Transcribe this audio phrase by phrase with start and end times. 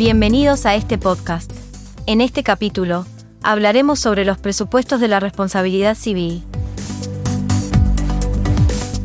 [0.00, 1.52] Bienvenidos a este podcast.
[2.06, 3.04] En este capítulo,
[3.42, 6.42] hablaremos sobre los presupuestos de la responsabilidad civil.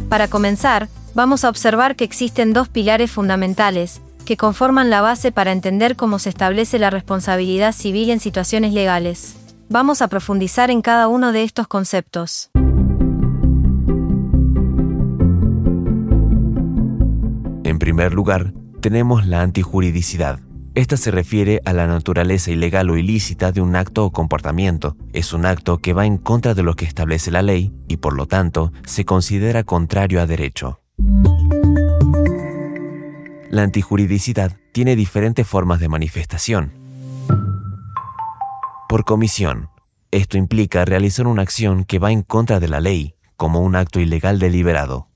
[0.07, 5.51] Para comenzar, vamos a observar que existen dos pilares fundamentales, que conforman la base para
[5.51, 9.35] entender cómo se establece la responsabilidad civil en situaciones legales.
[9.67, 12.51] Vamos a profundizar en cada uno de estos conceptos.
[17.65, 20.39] En primer lugar, tenemos la antijuridicidad.
[20.75, 24.97] Esta se refiere a la naturaleza ilegal o ilícita de un acto o comportamiento.
[25.13, 28.13] Es un acto que va en contra de lo que establece la ley y por
[28.13, 30.81] lo tanto se considera contrario a derecho.
[33.49, 36.73] La antijuridicidad tiene diferentes formas de manifestación.
[38.89, 39.69] Por comisión.
[40.11, 44.01] Esto implica realizar una acción que va en contra de la ley, como un acto
[44.01, 45.07] ilegal deliberado.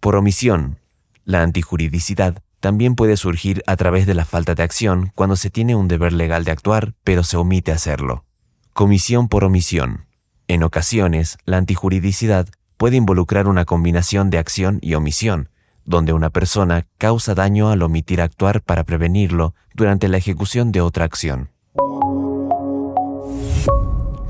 [0.00, 0.80] Por omisión.
[1.24, 5.74] La antijuridicidad también puede surgir a través de la falta de acción cuando se tiene
[5.74, 8.24] un deber legal de actuar pero se omite hacerlo.
[8.72, 10.06] Comisión por omisión.
[10.46, 15.50] En ocasiones, la antijuridicidad puede involucrar una combinación de acción y omisión,
[15.84, 21.04] donde una persona causa daño al omitir actuar para prevenirlo durante la ejecución de otra
[21.04, 21.50] acción.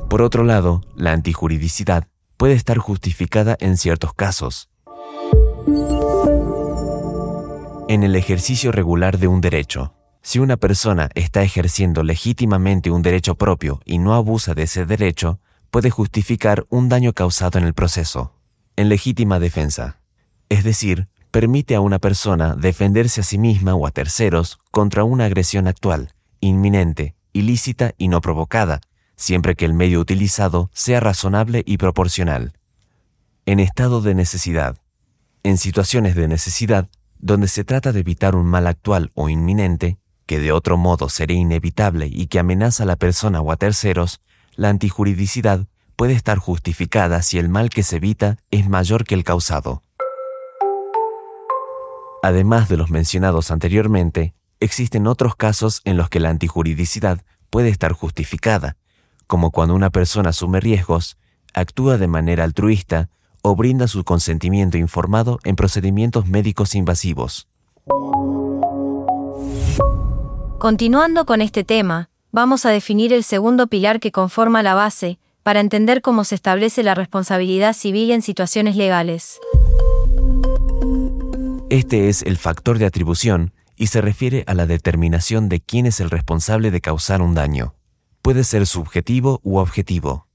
[0.08, 4.70] Por otro lado, la antijuridicidad puede estar justificada en ciertos casos,
[7.89, 9.94] en el ejercicio regular de un derecho.
[10.20, 15.41] Si una persona está ejerciendo legítimamente un derecho propio y no abusa de ese derecho,
[15.70, 18.34] puede justificar un daño causado en el proceso.
[18.77, 20.00] En legítima defensa.
[20.50, 25.25] Es decir, permite a una persona defenderse a sí misma o a terceros contra una
[25.25, 28.83] agresión actual, inminente, ilícita y no provocada,
[29.16, 32.53] siempre que el medio utilizado sea razonable y proporcional.
[33.47, 34.77] En estado de necesidad.
[35.42, 40.38] En situaciones de necesidad, donde se trata de evitar un mal actual o inminente, que
[40.38, 44.20] de otro modo sería inevitable y que amenaza a la persona o a terceros,
[44.54, 45.66] la antijuridicidad
[45.97, 49.82] puede estar justificada si el mal que se evita es mayor que el causado.
[52.22, 57.92] Además de los mencionados anteriormente, existen otros casos en los que la antijuridicidad puede estar
[57.92, 58.76] justificada,
[59.26, 61.16] como cuando una persona asume riesgos,
[61.54, 63.09] actúa de manera altruista
[63.43, 67.49] o brinda su consentimiento informado en procedimientos médicos invasivos.
[70.59, 75.60] Continuando con este tema, vamos a definir el segundo pilar que conforma la base, para
[75.60, 79.41] entender cómo se establece la responsabilidad civil en situaciones legales.
[81.71, 86.00] Este es el factor de atribución y se refiere a la determinación de quién es
[86.00, 87.75] el responsable de causar un daño.
[88.21, 90.27] Puede ser subjetivo u objetivo.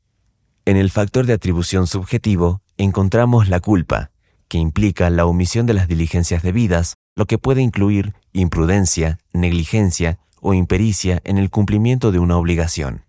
[0.66, 4.12] En el factor de atribución subjetivo encontramos la culpa,
[4.48, 10.54] que implica la omisión de las diligencias debidas, lo que puede incluir imprudencia, negligencia o
[10.54, 13.04] impericia en el cumplimiento de una obligación.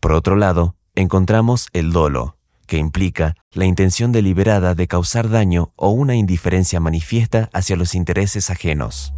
[0.00, 2.36] Por otro lado, encontramos el dolo,
[2.66, 8.50] que implica la intención deliberada de causar daño o una indiferencia manifiesta hacia los intereses
[8.50, 9.12] ajenos.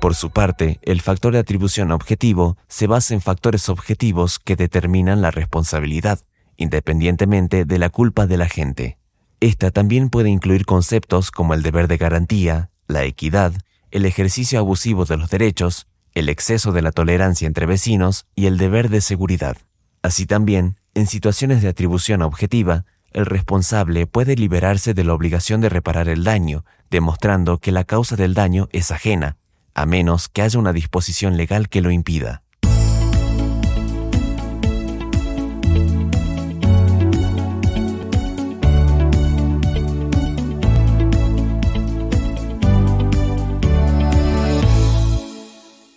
[0.00, 5.22] Por su parte, el factor de atribución objetivo se basa en factores objetivos que determinan
[5.22, 6.20] la responsabilidad,
[6.56, 8.98] independientemente de la culpa de la gente.
[9.40, 13.52] Esta también puede incluir conceptos como el deber de garantía, la equidad,
[13.90, 18.56] el ejercicio abusivo de los derechos, el exceso de la tolerancia entre vecinos y el
[18.56, 19.56] deber de seguridad.
[20.02, 25.68] Así también, en situaciones de atribución objetiva, el responsable puede liberarse de la obligación de
[25.68, 29.36] reparar el daño, demostrando que la causa del daño es ajena,
[29.74, 32.42] a menos que haya una disposición legal que lo impida.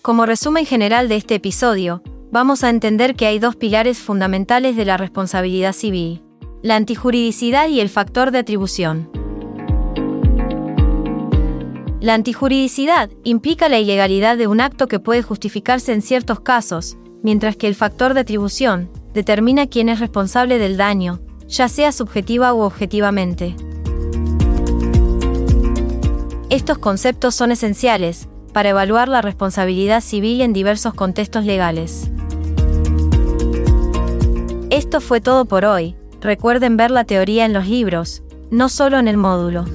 [0.01, 2.01] Como resumen general de este episodio,
[2.31, 6.23] vamos a entender que hay dos pilares fundamentales de la responsabilidad civil,
[6.61, 9.09] la antijuridicidad y el factor de atribución.
[11.99, 17.57] La antijuridicidad implica la ilegalidad de un acto que puede justificarse en ciertos casos, mientras
[17.57, 21.19] que el factor de atribución determina quién es responsable del daño,
[21.49, 23.53] ya sea subjetiva u objetivamente.
[26.49, 32.09] Estos conceptos son esenciales, para evaluar la responsabilidad civil en diversos contextos legales.
[34.69, 35.95] Esto fue todo por hoy.
[36.21, 39.65] Recuerden ver la teoría en los libros, no solo en el módulo.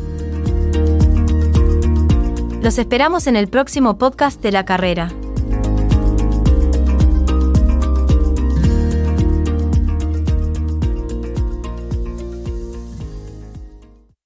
[2.62, 5.10] Los esperamos en el próximo podcast de la carrera.